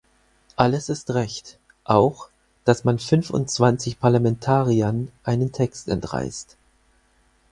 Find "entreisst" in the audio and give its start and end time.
5.89-6.57